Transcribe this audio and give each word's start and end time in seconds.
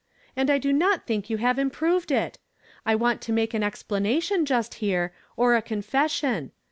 And 0.35 0.49
I 0.49 0.57
do 0.57 0.73
not 0.73 1.05
think 1.05 1.29
you 1.29 1.37
have 1.37 1.59
improved 1.59 2.09
it 2.11 2.39
I 2.87 2.95
want 2.95 3.21
to 3.21 3.31
make 3.31 3.53
an 3.53 3.61
explanation 3.61 4.47
just 4.47 4.73
here, 4.81 5.13
or 5.37 5.55
a 5.55 5.61
con 5.61 5.83
lession. 5.93 6.49